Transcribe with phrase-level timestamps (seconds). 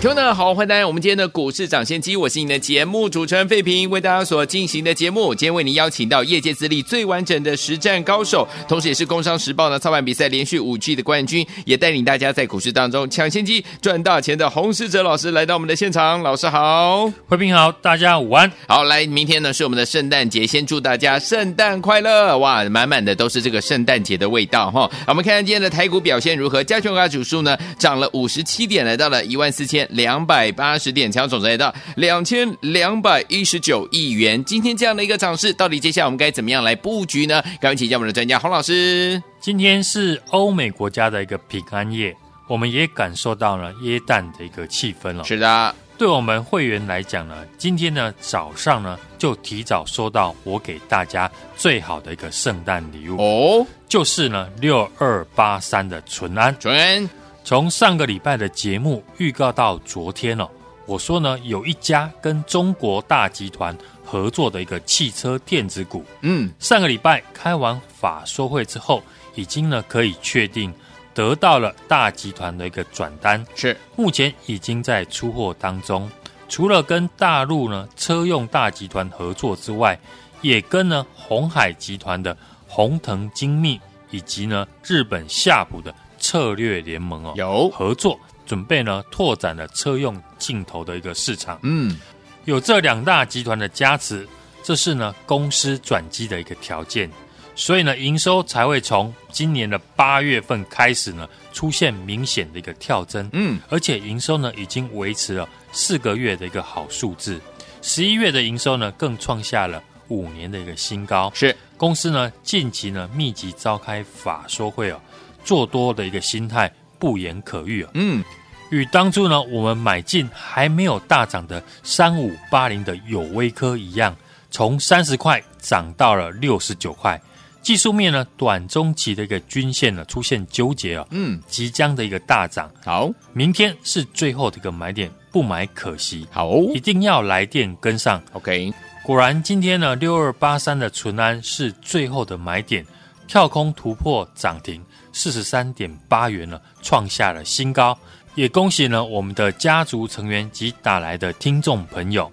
[0.00, 0.86] 听众们好，欢迎大家！
[0.86, 16.22] 我们今天的股市抢先机，我是你的节目主持人费平，为大家所进行的节目，今天为您邀请到业界资历最完整的实战高手，同时也是工商时报的操盘比赛连续五季的冠军，也带领大家在股市当中抢先机赚大钱的洪世哲老师来到我们的现场。
[16.22, 18.48] 老师好，费平好，大家午安。
[18.68, 22.38] 好，来，明天呢是我们的圣诞节，先祝大家圣诞快乐！
[22.38, 24.88] 哇，满满的都是这个圣诞节的味道哈。
[25.08, 26.62] 我们看看今天的台股表现如何？
[26.62, 29.87] 加权指数呢涨了五十七点，来到了一万四千。
[29.90, 34.42] 两百八十点，强总值来到两千两百一十九亿元。
[34.44, 37.42] 今天这样的一个涨势，到底接下来我们该怎么样来布局呢？
[37.60, 39.22] 赶快请教我们的专家洪老师。
[39.40, 42.14] 今天是欧美国家的一个平安夜，
[42.48, 45.24] 我们也感受到了耶诞的一个气氛了。
[45.24, 56.54] 是的，对我们会员来讲呢，今天呢早上呢就提早收到我给大家最好的一个圣诞礼物哦，就是呢六二八三的淳安。
[56.58, 57.08] 淳安。
[57.48, 60.46] 从上个礼拜的节目预告到昨天哦，
[60.84, 63.74] 我说呢，有一家跟中国大集团
[64.04, 69.02] 合作的一个汽车电子股，嗯，上个礼拜开完法说会之后，
[69.34, 70.70] 已经呢可以确定
[71.14, 76.06] 得到了大集团的一个转单，是目前已经在出货当中。
[76.50, 79.98] 除了跟大陆呢车用大集团合作之外，
[80.42, 82.36] 也跟呢鸿海集团的
[82.66, 83.80] 鸿腾精密
[84.10, 85.94] 以及呢日本夏普的。
[86.18, 91.58] 策略联盟哦，有合作，准备呢拓展了车用镜头的一个市场。
[91.62, 91.98] 嗯，
[92.44, 94.26] 有这两大集团的加持，
[94.62, 97.10] 这是呢公司转机的一个条件。
[97.54, 103.28] 所以呢，营收才会从今年的八月份开始呢出现明显的一个跳增。
[103.32, 107.40] 嗯，而且营收呢已经维持了四个月的一个好数字。
[107.82, 111.32] 十一月的营收呢更创下了五年的一个新高。
[111.34, 115.00] 是公司呢近期呢密集召开法说会哦。
[115.48, 118.22] 做多的一个心态不言可喻啊，嗯，
[118.70, 124.14] 与当初呢我们买进还没有大涨的三五八零的有威科一样，
[124.50, 127.18] 从三十块涨到了六十九块。
[127.62, 132.70] 技术面呢，短中期的一个均线呢出现纠结啊，嗯，即将的一个大涨。
[132.84, 136.28] 好，明天是最后的一个买点，不买可惜。
[136.30, 138.22] 好，一定要来电跟上。
[138.34, 138.70] OK，
[139.02, 142.84] 果然今天呢六二八三的淳安是最后的买点，
[143.26, 144.82] 跳空突破涨停。
[145.18, 147.98] 四十三点八元呢，创下了新高，
[148.36, 152.30] 也恭喜呢我们的家族成员及打来的听众朋友。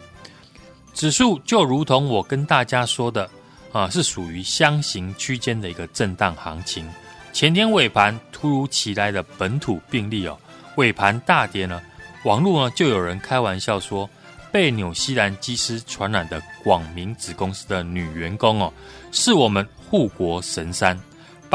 [0.93, 3.27] 指数就如同我跟大家说的
[3.71, 6.87] 啊，是属于箱型区间的一个震荡行情。
[7.33, 10.37] 前天尾盘突如其来的本土病例哦，
[10.75, 11.81] 尾盘大跌呢，
[12.23, 14.07] 网络呢就有人开玩笑说，
[14.51, 18.71] 被纽西兰机师传染的广明子公司的女员工哦，
[19.11, 20.95] 是我们护国神山。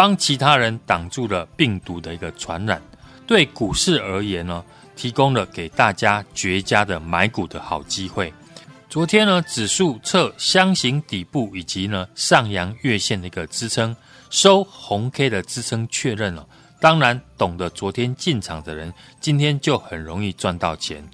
[0.00, 2.80] 帮其他人挡住了病毒的一个传染，
[3.26, 4.64] 对股市而言呢，
[4.96, 8.32] 提供了给大家绝佳的买股的好机会。
[8.88, 13.94] 昨天呢，指数测箱型底部以及呢上扬月线的一个支撑，
[14.30, 16.46] 收红 K 的支撑确认了。
[16.80, 18.90] 当然，懂得昨天进场的人，
[19.20, 21.06] 今天就很容易赚到钱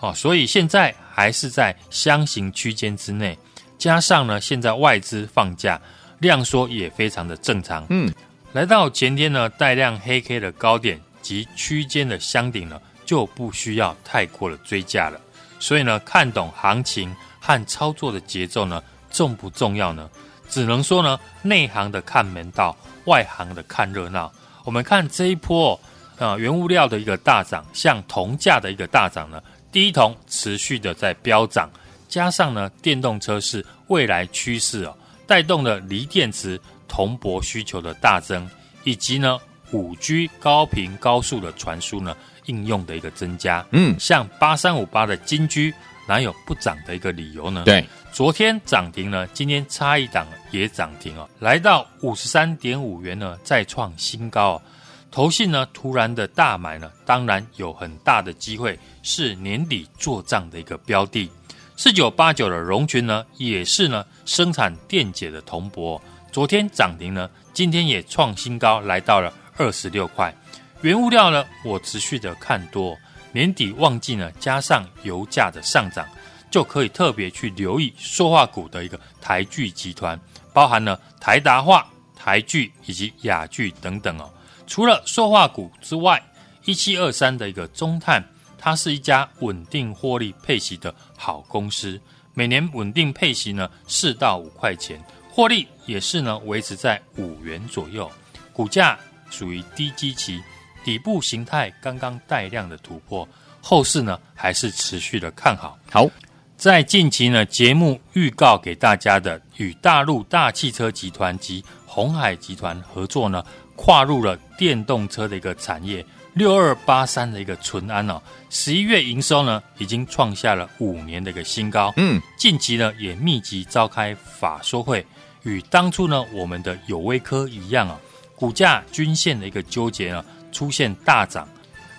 [0.00, 0.12] 哦。
[0.12, 3.38] 所以现在还是在箱型区间之内，
[3.78, 5.80] 加上呢，现在外资放假。
[6.20, 8.10] 量缩也非常的正常，嗯，
[8.54, 15.20] 来到前天呢带量黑 K 的高点及区间的箱顶呢，就不需要太过的追价了。
[15.58, 20.08] 所以呢，看懂行情和操作的节奏呢，重不重要呢？
[20.48, 22.76] 只能说呢，内行的看门道，
[23.06, 24.32] 外行的看热闹。
[24.62, 25.74] 我们看这一波
[26.16, 31.68] 啊、呃，原物料的一个大涨，像铜价的一个大涨呢，第一铜持续的在飙涨，
[32.08, 34.96] 加上呢，电动车是未来趋势哦。
[35.26, 38.48] 带动了锂电池铜箔需求的大增，
[38.84, 39.38] 以及呢
[39.72, 42.16] 五 G 高频高速的传输呢
[42.46, 43.64] 应用的一个增加。
[43.72, 45.74] 嗯，像八三五八的金居
[46.06, 47.62] 哪有不涨的一个理由呢？
[47.64, 54.62] 对，昨天涨停呢，今天差一档也涨停哦，来到五十三点五元呢，再创新高哦。
[55.10, 61.30] 投信呢突然的大买呢，当然有很大的机会是年底做账的一个标的。
[61.76, 66.00] 四九八九的荣群呢，也是呢生产电解的铜箔，
[66.34, 70.34] 昨天涨停呢，今天也创新高，来到了二十六块。
[70.80, 72.98] 原物料呢，我持续的看多，
[73.30, 76.04] 年底旺季呢，加上油价的上涨，
[76.50, 80.18] 就可以特别去留意塑化股的一个台聚集团，
[80.52, 81.86] 包含了台达化、
[82.16, 84.28] 台聚以及亚聚等等哦。
[84.66, 86.20] 除了塑化股之外，
[86.64, 88.20] 一七二三的一个中碳，
[88.58, 92.00] 它是一家稳定获利配息的好公司，
[92.32, 95.00] 每年稳定配息呢四到五块钱，
[95.34, 98.08] 获利也是呢维持在五元左右，
[98.52, 98.96] 股价
[99.30, 100.40] 属于低基期，
[100.84, 103.28] 底部形态刚刚带量的突破，
[103.60, 105.76] 后市呢还是持续的看好。
[105.90, 106.08] 好。
[106.56, 113.44] 在近期呢，节目预告给大家的，与大陆大汽车集团及鸿海集团合作呢，
[113.74, 116.06] 跨入了电动车的一个产业。
[116.34, 118.20] 六二八三的一个淳安哦，
[118.50, 121.92] 十一月营收呢，已经创下了五年的一个新高。
[121.96, 125.06] 嗯，近期呢，也密集召开法说会，
[125.44, 127.98] 与当初呢，我们的有威科一样啊，
[128.34, 131.48] 股价均线的一个纠结呢，出现大涨。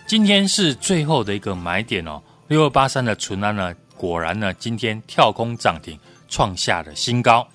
[0.06, 3.74] 今天是最后的一个买点哦，六二八三的淳安呢。
[3.98, 5.98] 果然呢，今天跳空涨停，
[6.28, 7.48] 创下了新高。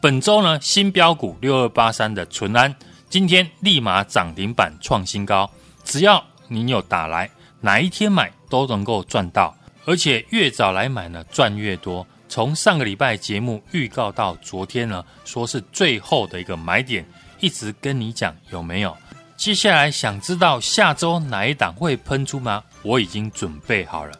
[0.00, 2.74] 本周呢，新标股六二八三的淳安，
[3.10, 5.48] 今天立马涨停板创新高。
[5.84, 7.30] 只要你有打来，
[7.60, 12.06] 哪一天买都能够赚到，而且越早来买呢，赚越多。
[12.28, 17.06] 从上个礼拜节目预告到昨天呢，说是最后的一个买点，
[17.40, 18.96] 一直跟你讲有没有？
[19.36, 22.62] 接下来想知道下周哪一档会喷出吗？
[22.82, 24.12] 我已经准备好了。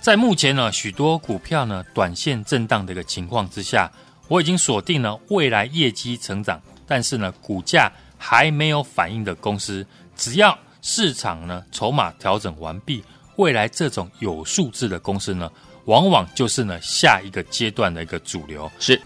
[0.00, 3.90] 在目前呢，许多股票呢短线震荡的一个情况之下，
[4.28, 9.86] 我已经锁定了未来业绩成长，但是呢股价还没有反应的公司。
[10.16, 13.02] 只要市场呢筹码调整完毕，
[13.36, 15.50] 未来这种有数字的公司呢，
[15.86, 18.70] 往往就是呢下一个阶段的一个主流。
[18.78, 19.00] 是，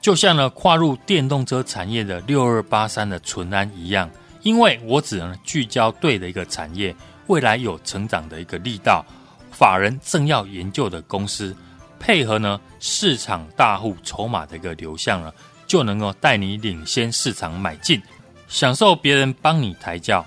[0.00, 4.10] 就像呢跨入电动车产业的六二八三的淳安一样，
[4.42, 6.94] 因为我只能聚焦对的一个产业，
[7.28, 9.04] 未来有成长的一个力道。
[9.52, 11.54] 法人正要研究的公司，
[11.98, 15.32] 配合呢市场大户筹码的一个流向呢，
[15.66, 18.00] 就能够带你领先市场买进，
[18.48, 20.24] 享受别人帮你抬轿。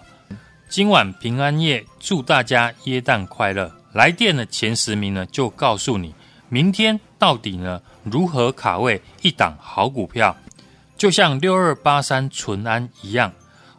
[0.73, 3.71] 今晚平安夜，祝大家耶诞快乐！
[3.91, 6.15] 来电的前十名呢，就告诉你
[6.49, 10.35] 明天到底呢如何卡位一档好股票，
[10.97, 13.31] 就像六二八三淳安一样，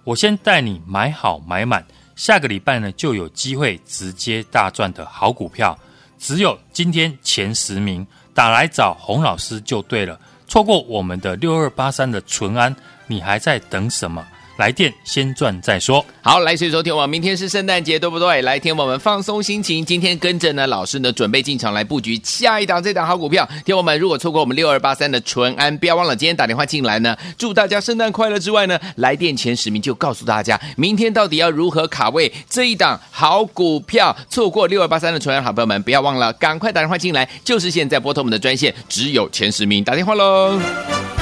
[0.05, 1.85] 我先带你买好买满。
[2.15, 5.77] 下个礼拜呢，就有机会直接大赚的好股票，
[6.17, 10.17] 只有今天前十名打来找洪老师就对了。
[10.47, 12.73] 错过我们的六二八三的淳安，
[13.09, 14.25] 你还在等什么？
[14.57, 16.05] 来电先赚再说。
[16.23, 18.43] 好，来，所以说听我明天是圣诞节，对不对？
[18.43, 23.49] 来听我们放松心情，今天跟着呢老师呢准备进场来布局下一档这档好股票。
[23.65, 34.17] 听我们如果错过我们六二八三的淳安，不要忘了今天打电话进来呢，祝大家圣诞快乐之外呢，来电前十名就告诉大家，明天到底要如何卡位这一档好股票。
[34.31, 41.14] 错过六二八三的淳安，好朋友们不要忘了，赶快打电话进来，就是现在拨通我们的专线，只有前十名打电话喽。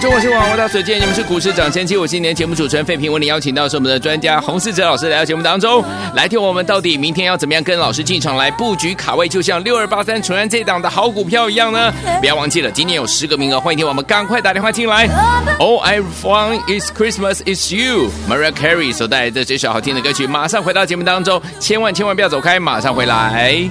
[0.00, 1.96] 中国新闻网，我大所见，你们是股市涨先机。
[1.96, 5.82] 我今年节目主持人费平，为你邀请到是我们的专家洪世哲老师来到节目当中，
[6.14, 11.92] 来听我们到底明天要怎么样跟老师进场来布局卡位，就像六二八三纯安这档的好股票一样呢？
[12.20, 15.08] 不要忘记了，今天有十个名额，欢迎听我们赶快打电话进来。
[15.58, 23.70] All I want is Christmas is you，Maria Carey 所带来的这首好听的歌曲，马上回到节目当中，千万千万不要走开，马上回来。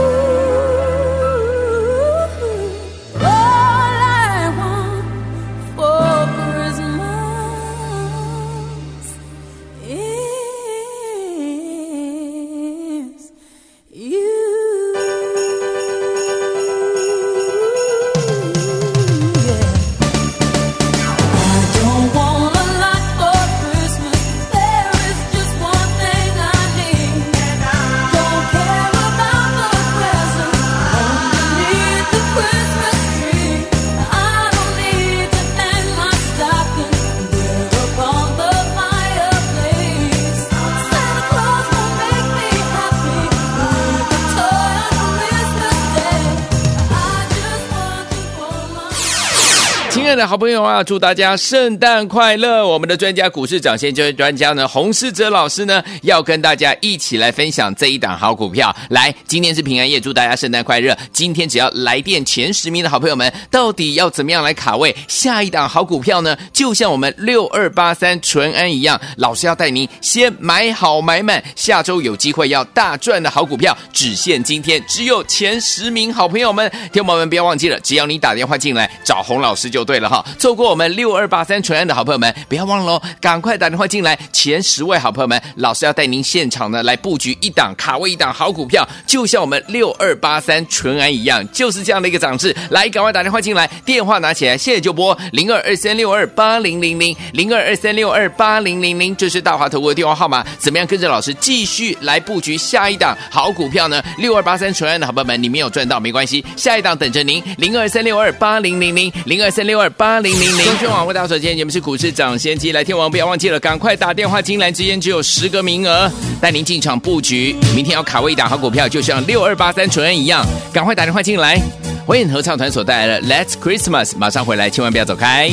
[50.17, 52.67] 的好朋友啊，祝大家圣诞快乐！
[52.67, 58.75] 我们的专家股市涨先机专家呢，洪世哲老师呢，要跟大家一起来分享这一档好股票。
[58.89, 60.97] 来，今天是平安夜，祝大家圣诞快乐！
[61.13, 66.37] 今天只要来电前十名的好朋友们，到底要怎么样来卡位下一档好股票呢？
[66.51, 80.00] 就像我们六二八三淳安一样，老师要带您先买好买满，下周有机会要大赚的好股票，只限今天，只有前十名好朋友们，听友们不要忘记了，只要你打电话进来找洪老师就对。
[80.01, 80.25] 了哈。
[80.37, 84.17] 错过我们六二八三纯安的好朋友们，不要忘了哦，赶快打电话进来。
[84.33, 92.55] 前十位好朋友们，老师要带您现场呢来布局一档卡位一档好股票，就像我们六二八三纯安一样，就是这样的一个涨势。
[92.71, 100.43] 来，赶快打电话进来，电话拿起来，现在就拨零二二三六二八零零零零二二三六二八零零零，这是大华投顾的电话号码。
[100.57, 104.03] 怎么样跟着老师继续来布局下一档好股票呢？
[104.17, 107.43] 六二八三纯安的好朋友们，你没有赚到没关系，下一档等着您。
[107.57, 110.65] 零二三六二八零零零零二三六二八零零零。
[110.65, 117.55] 中宣网为大家所见，你们是股市涨先机，来天王不要忘记了，赶快打电话进来，之间只有十个名额，带您进场布局。
[117.75, 121.59] 明天要卡位一档好股票，就像六二八三纯恩一样，赶快打电话进来。
[122.05, 125.51] 欢迎合唱团所带来的《Let's Christmas》，马上回来，千万不要走开。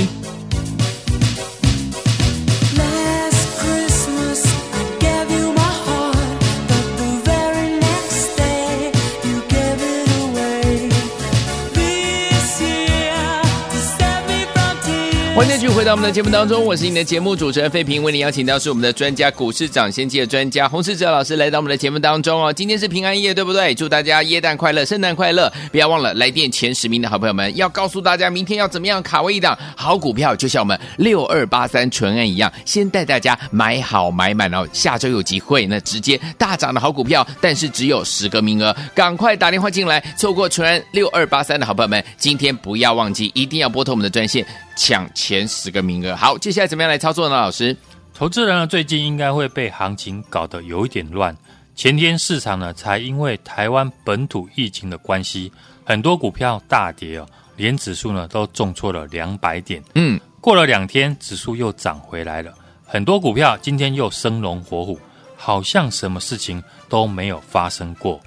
[15.39, 22.53] 欢迎继续回到我们的节目当中，我是你的节目主持人费平，为你邀请到是我们的专家股市涨先机的专家洪世哲老师来到我们的节目当中哦。
[22.53, 23.73] 今天是平安夜，对不对？
[23.73, 25.49] 祝大家耶诞快乐，圣诞快乐！
[25.71, 34.67] 不要忘了来电前十名的好朋友们，要告诉大家明天要怎么样卡位一档好股票，就像我们六二八三纯安一样，先带大家买好买满哦。
[34.73, 44.45] 下周有机会，那直接大涨的好股票，但是只有十个名额，赶快打电话进来，错过纯安六二八三的好朋友们，今天不要忘记，一定要拨通我们的专线。
[44.79, 47.35] 抢前十个名额，好，接下来怎么样来操作呢？
[47.35, 47.77] 老师，
[48.15, 51.37] 投资人呢最近应该会被行情搞得有一点乱。
[51.75, 55.53] 前天市场呢才因为台湾本土疫情的关系，
[55.85, 59.83] 很多股票大跌哦，连指数呢都重挫了两百点。
[59.97, 62.55] 嗯，过了两天，指数又涨回来了，
[62.87, 64.97] 很多股票今天又生龙活虎，
[65.37, 68.21] 好像什么事情都没有发生过。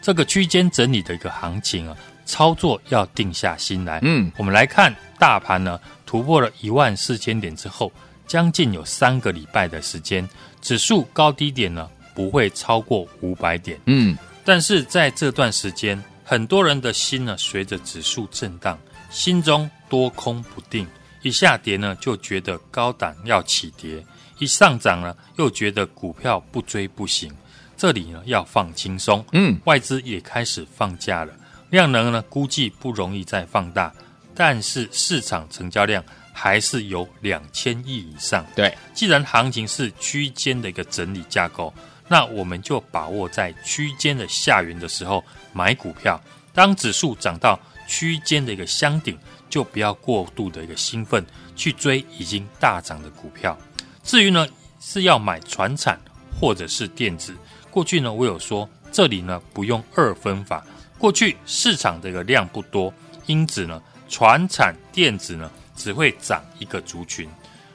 [0.00, 3.98] 这个区间整理的一个行情啊，操作要定下心来。
[4.02, 5.78] 嗯，我们来看大盘呢。
[6.08, 7.92] 突破了一万四千点之后，
[8.26, 10.26] 将近有三个礼拜的时间，
[10.62, 13.78] 指数高低点呢不会超过五百点。
[13.84, 18.78] 嗯，但是在这段时间，很多人的心呢随着指数震荡，
[19.10, 20.88] 心中多空不定，
[21.20, 24.02] 一下跌呢就觉得高档要起跌，
[24.38, 27.30] 一上涨呢又觉得股票不追不行。
[27.76, 29.22] 这里呢要放轻松。
[29.32, 31.34] 嗯，外资也开始放假了，
[31.68, 33.92] 量能呢估计不容易再放大。
[34.40, 36.00] 但是市场成交量
[36.32, 38.46] 还是有两千亿以上。
[38.54, 41.74] 对，既然行情是区间的一个整理架构，
[42.06, 46.22] 那我们就把握在区间的下缘的时候买股票。
[46.54, 49.18] 当指数涨到区间的一个箱顶，
[49.50, 51.26] 就不要过度的一个兴奋
[51.56, 53.58] 去追已经大涨的股票。
[54.04, 54.46] 至于呢
[54.78, 55.98] 是要买船产
[56.38, 57.34] 或者是电子，
[57.72, 60.64] 过去呢我有说这里呢不用二分法。
[60.96, 62.94] 过去市场的一个量不多，
[63.26, 63.82] 因此呢。
[64.08, 67.28] 传产电子呢，只会涨一个族群。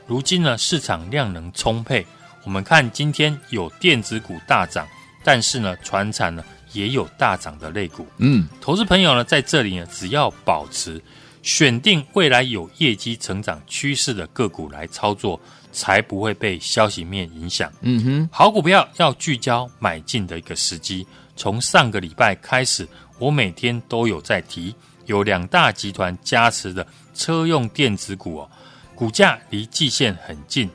[0.05, 2.05] 如今呢，市场量能充沛，
[2.43, 4.87] 我们看今天有电子股大涨，
[5.23, 8.05] 但是呢，船产呢也有大涨的类股。
[8.17, 11.01] 嗯，投资朋友呢，在这里呢，只要保持
[11.41, 15.39] 选定未来有业绩成长趋势的个股来操作，
[15.71, 17.71] 才不会被消息面影响。
[17.81, 21.05] 嗯哼，好股票要聚焦买进的一个时机。
[21.35, 22.87] 从上个礼拜开始，
[23.17, 24.75] 我每天都有在提。
[25.05, 28.49] 有两大集团加持的车用电子股哦，
[28.95, 30.69] 股价离季线很近。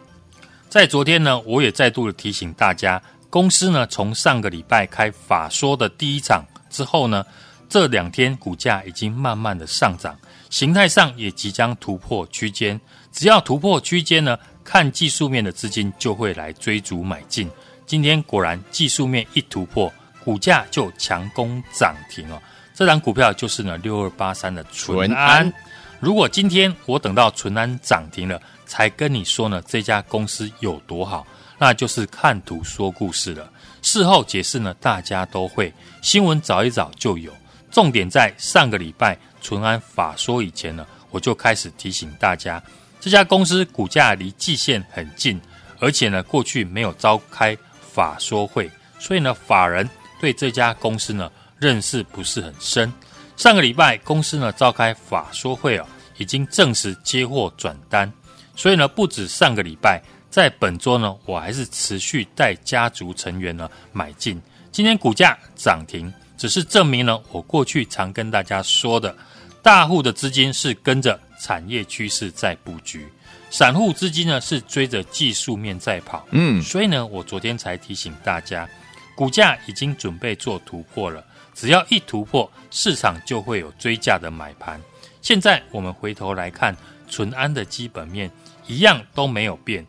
[0.69, 7.25] 在昨天呢，我也再度的提醒大家，公司呢从上个礼拜开法说的第一场之后呢，
[7.69, 10.17] 这两天股价已经慢慢的上涨，
[10.51, 12.79] 形态上也即将突破区间。
[13.11, 17.51] 只要突破区间呢，看技术面的资金就会来追逐买进。
[17.87, 19.91] 今天果然技术面一突破，
[20.23, 22.39] 股价就强攻涨停哦。
[22.79, 25.53] 这档股票就是呢六二八三的纯安。
[25.99, 31.27] 如果今天我等到纯安涨停了，才跟你说呢这家公司有多好，
[31.59, 33.51] 那就是看图说故事了。
[33.83, 37.33] 事后解释呢，大家都会，新闻找一找就有。
[37.69, 42.63] 重点在上个礼拜纯安法说以前呢，我就开始提醒大家，
[43.01, 45.41] 这家公司股价离季线很近，
[45.81, 48.71] 而且呢过去没有召开法说会，
[49.01, 51.29] 所以呢法人对这家公司呢。
[51.59, 52.93] 认识不是很深。
[53.37, 55.87] 上个礼拜公司呢召开法说会哦，
[56.17, 58.13] 已经正式接货转单，
[58.57, 64.41] 所以呢不止上个礼拜，在本周呢我还是持续带家族成员呢买进。
[64.73, 69.17] 今天股价涨停，只是证明了我过去常跟大家说的，
[69.63, 73.09] 大户的资金是跟着产业趋势在布局，
[73.51, 76.27] 散户资金呢是追着技术面在跑。
[76.33, 78.69] 嗯，所以呢我昨天才提醒大家，
[79.17, 81.25] 股价已经准备做突破了。
[81.59, 84.81] 只要一突破，市场就会有追价的买盘。
[85.21, 86.77] 现在我们回头来看，
[87.11, 88.31] 淳安的基本面
[88.69, 89.85] 一样都没有变，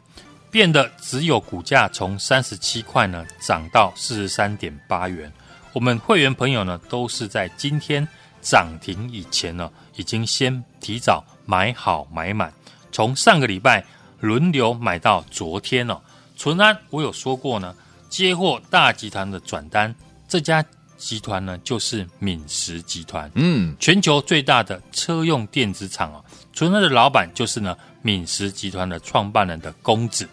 [0.50, 5.32] 变的只有股价从三十七块呢涨到四十三点八元。
[5.72, 8.06] 我们会员朋友呢都是在今天
[8.42, 12.52] 涨停以前呢，已经先提早买好买满，
[12.92, 13.86] 从上个礼拜
[14.20, 16.02] 轮流买到昨天了。
[16.36, 17.76] 淳安我有说过呢，
[18.10, 19.94] 接获大集团的转单，
[20.28, 20.66] 这家。
[21.00, 26.22] 集团呢，就是敏实集团，嗯，全球最大的车用电子厂啊。
[26.52, 30.28] 纯安的老板就是呢，敏实集团的创办人的公子。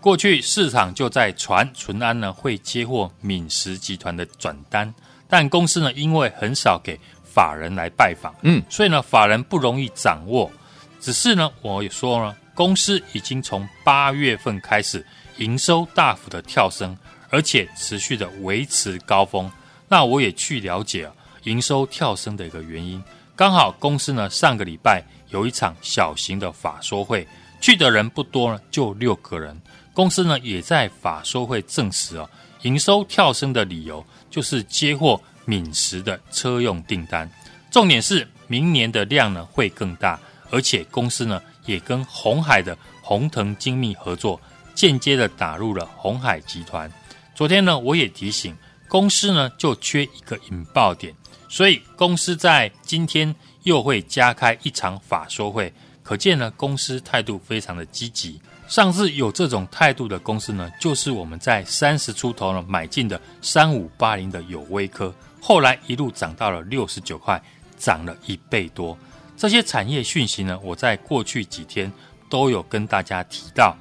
[0.00, 4.94] 过去市场就在传淳安呢会接获敏实集团的转单，
[5.28, 10.48] 但公司呢因为很少给法人来拜访，嗯，所以呢法人不容易掌握。
[11.00, 15.04] 只是呢，我也说呢，公司已经从八月份开始
[15.38, 16.96] 营收大幅的跳升，
[17.28, 19.50] 而且持续的维持高峰。
[19.88, 21.12] 那我也去了解啊，
[21.44, 23.02] 营收跳升的一个原因。
[23.36, 27.26] 刚好公司呢上个礼拜有一场小型的法说会，
[27.60, 29.56] 去的人不多呢，就六个人。
[29.92, 32.28] 公司呢也在法说会证实啊，
[32.62, 37.30] 营收跳升的理由就是接获敏实的车用订单。
[37.70, 40.18] 重点是明年的量呢会更大，
[40.50, 44.40] 而且公司呢也跟鸿海的鸿腾精密合作，
[44.74, 46.90] 间接的打入了鸿海集团。
[47.34, 48.56] 昨天呢我也提醒。
[48.88, 51.14] 公司呢就缺一个引爆点，
[51.48, 58.40] 所以公司在今天又会加开一场法说会，可见呢公司态度非常的积极。
[58.68, 67.40] 上次有这种态度的公司呢，就是我们在三十出头呢买进的三五八零的有威科，后来一路涨到了六十九块，
[67.76, 68.96] 涨了一倍多。
[69.36, 71.92] 这些产业讯息呢，我在过去几天
[72.28, 73.76] 都有跟大家提到，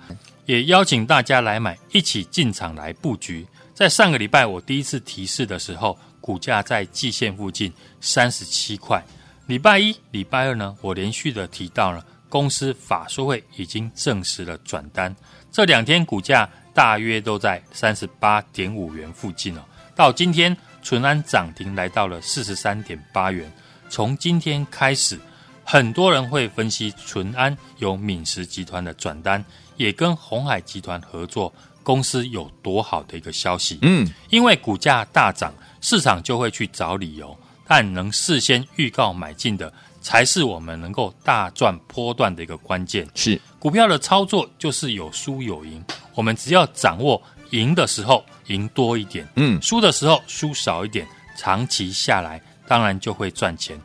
[0.45, 3.47] 也邀请大家来买，一起进场来布局。
[3.75, 9.03] 在上个礼拜我第一次提示的时候，股价在季线附近三十七块。
[9.47, 15.13] 礼拜一、礼拜二呢，我连续的提到了公司法说会已经证实了转单。
[15.51, 19.61] 这两天股价大约都在三十八点五元附近哦。
[19.93, 23.51] 到今天，淳安涨停来到了四十三点八元。
[23.89, 25.19] 从今天开始，
[25.65, 29.43] 很多人会分析淳安有敏实集团的转单，
[29.75, 31.53] 也跟鸿海集团合作。
[31.85, 33.77] 公司有多好的一个消息？
[33.83, 39.71] 嗯，因为股价大涨，市场就会去找理由，但能事先预告买进的，
[40.01, 43.07] 才是我们能够大赚波段的一个关键。
[43.13, 45.81] 是股票的操作就是有输有赢，
[46.15, 47.21] 我们只要掌握
[47.51, 53.79] 赢的时候赢多一点，嗯，输的时候输少一点，长期下来当然就会赚钱。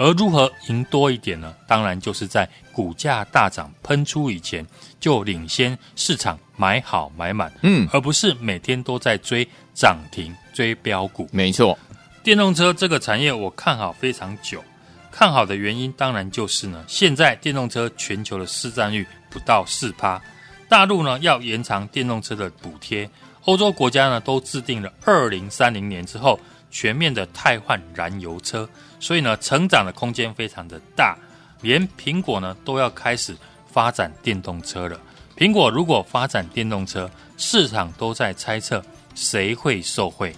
[0.00, 1.54] 而如何赢多一点呢？
[1.66, 4.66] 当然就是在股价大涨喷出以前，
[4.98, 11.28] 就领先市场买好买满，嗯，而不是每天都在追涨停、追标股。
[11.30, 11.78] 没错，
[12.22, 14.64] 电动车这个产业我看好非常久，
[15.12, 20.18] 看好的原因当然就是呢，现在电动车全球的市占率不到四趴，
[20.66, 23.06] 大陆呢要延长电动车的补贴，
[23.44, 28.68] 欧洲国家呢都制定了二零三零年之后全面的汰换燃油车。
[28.98, 31.16] 所以呢，成长的空间非常的大，
[31.62, 35.00] 连苹果呢都要开始发展电动车了。
[35.36, 40.34] 苹果如果发展电动车，市场都在猜测谁会受惠。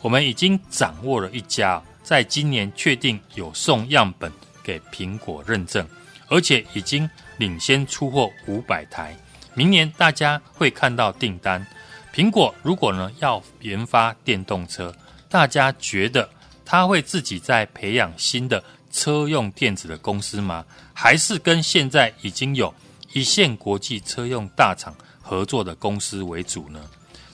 [0.00, 4.30] 我们已经掌握了一家，在今年确定有送样本
[4.62, 5.84] 给苹果认证，
[6.28, 9.16] 而且已经领先出货五百台。
[9.54, 11.66] 明年大家会看到订单。
[12.14, 14.94] 苹果如果呢要研发电动车，
[15.34, 16.30] 大家觉得？
[16.64, 20.64] 他会自己在培养新的车用电子的公司吗？
[20.92, 22.72] 还是跟现在已经有
[23.12, 26.80] 一线国际车用大厂合作的公司为主呢？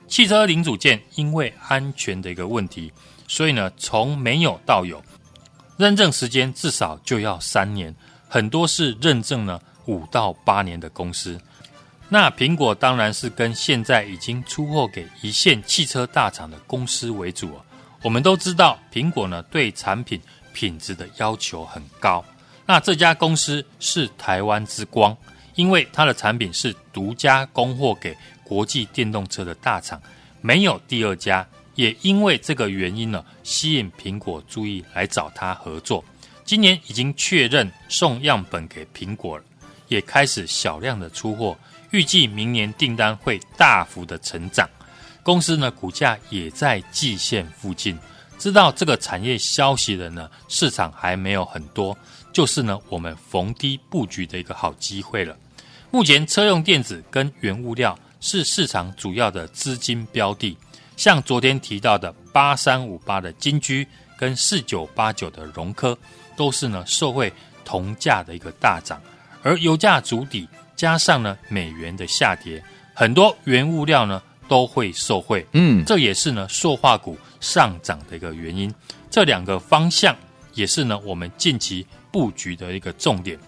[0.08, 2.90] 汽车零组件因为安全的一个问题，
[3.28, 5.04] 所以呢，从没有到有，
[5.76, 7.94] 认证时间至少就要三年，
[8.30, 11.38] 很多是认证呢五到八年的公司。
[12.08, 17.64] 那苹果当然是跟现在已经出货给一线汽车大厂的公司为主啊。
[18.02, 20.20] 我们都知道，苹果呢对产品
[20.52, 22.24] 品质的要求很高。
[22.66, 25.16] 那这家公司是台湾之光，
[25.54, 30.00] 因为它的产品是独家供货给国际电动车的大厂，
[30.40, 31.46] 没有第二家。
[31.74, 36.04] 也因为这个原因呢，吸引苹果注意来找它合作。
[36.44, 39.44] 今年已经确认送样本给苹果了，
[39.88, 41.56] 也开始小量的出货，
[41.90, 44.68] 预计明年订单会大幅的成长。
[45.22, 47.98] 公司呢，股价也在季线附近。
[48.38, 51.96] 知道这个产业消息的呢，市场还没有很多，
[52.32, 55.36] 就是呢，我们逢低布局的一个好机会了。
[55.90, 60.56] 目前车用电子跟原物料是市场主要的资金标的，
[60.96, 63.86] 像昨天提到的八三五八的金居
[64.18, 65.98] 跟四九八九的融科，
[66.34, 67.30] 都是呢受惠
[67.64, 68.98] 铜价的一个大涨。
[69.42, 72.62] 而油价筑底，加上呢美元的下跌，
[72.94, 75.46] 很多原物料呢都会受惠。
[75.52, 78.74] 嗯，这也是呢塑化股上涨的一个原因。
[79.08, 80.14] 这两个方向
[80.54, 83.38] 也是呢我们近期布局的一个重点。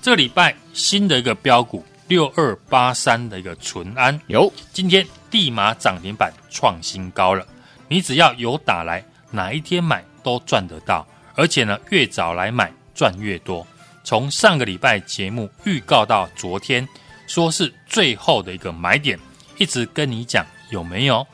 [0.00, 7.44] 这个礼拜新的一个标股六二八三的一个淳安，有今天立马涨停板创新高了。
[7.88, 11.04] 你只要有打来，哪一天买都赚得到，
[11.34, 13.66] 而且呢越早来买赚越多。
[14.04, 16.86] 从上个礼拜节目预告到昨天，
[17.26, 19.18] 说是最后的一个买点，
[19.58, 21.26] 一直跟你讲有没有？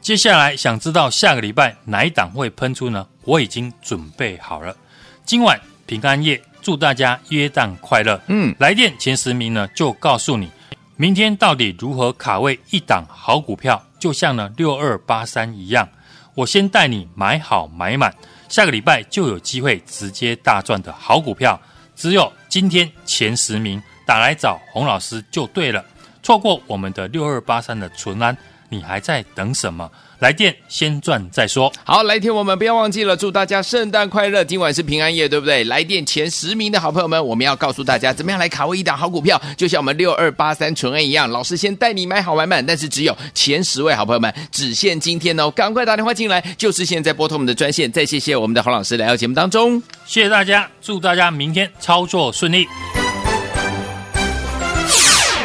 [0.00, 3.06] 接下来想知道下个礼拜哪一档会喷出呢？
[3.22, 4.76] 我已经准备好了。
[5.24, 8.20] 今晚平安夜，祝大家耶诞快乐。
[8.28, 10.48] 嗯，来电前十名呢，就告诉你
[10.96, 15.88] 明天到底如何卡位一档好股票，就像呢六二八三一样，
[16.34, 18.14] 我先带你买好买满，
[18.48, 21.60] 下个礼拜就有机会直接大赚的好股票。
[21.96, 25.84] 只有今天前十名打来找洪老师就对了，
[26.26, 28.36] 错过我们的六二八三的淳安，
[28.68, 29.88] 你还在等什么？
[30.18, 31.72] 来电先赚再说。
[31.84, 34.42] 好，来电我们不要忘记了，祝大家圣诞快乐！
[34.42, 35.62] 今晚是平安夜，对不对？
[35.62, 47.92] 来电前十名的好朋友们，我们要告诉大家怎么样来卡位一档好股票，就像我们六二八三纯安一样，老师先带你买好买满，但是只有前十位好朋友们，只限今天哦，赶快打电话进来，就是现在拨通我们的专线。
[47.92, 52.66] 再谢谢我们的洪老师来到节目当中，谢谢大家，祝大家明天操作顺利。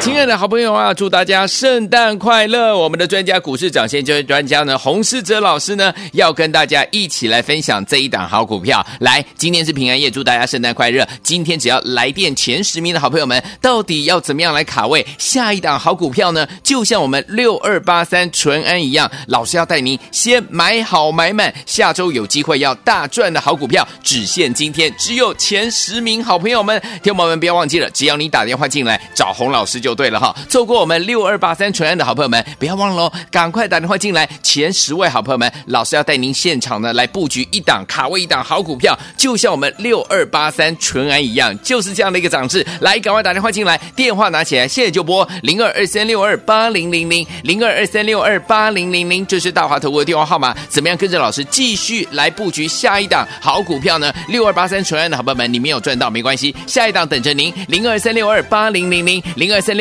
[0.01, 2.75] 亲爱的好朋友啊，祝大家圣诞快乐！
[2.75, 8.83] 我们的专家股市涨先机专家呢，洪世哲老师呢，要跟大家一起来分享这一档好股票。
[8.99, 11.07] 来，今天是平安夜，祝大家圣诞快乐！
[11.21, 16.47] 今天只要来电前十名的好朋友们，到底要怎么样来卡位下一档好股票呢？
[16.63, 26.81] 就像我们六二八三淳安一样，老师要带您先买好买满，下周有机会要大赚的好股票，只限今天，只有前十名好朋友们。
[27.03, 29.90] 听众朋友们不要忘记了，只要你打电话进来找洪老师就。
[29.93, 34.27] 对了哈，错过我们六二八三纯安的好朋友们，不要忘了哦，赶快打电话进来。
[34.41, 42.65] 前十位好朋友们，老师要带您现场呢来布局一档卡位一档好股票，就像我们六二八三纯安一样，就是这样的一个涨势。
[42.81, 50.55] 来，赶快打电话进来，电话拿起来，现在就拨零二二三六二八零零零零二二三六二八零零零，这是大华投顾的电话号码。
[50.67, 54.13] 怎么样跟着老师继续来布局下一档好股票呢？
[54.27, 57.53] 六二八三纯安的好朋友们，你没有赚到没关系，下一档等着您。
[57.67, 59.80] 零二三六二八零零零零二三六